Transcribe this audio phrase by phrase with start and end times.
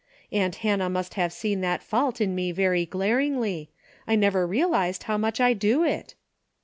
[0.31, 3.69] Aunt Hannah must have seen that fault in me very glaringly.
[4.07, 6.15] I never realized how much I do it."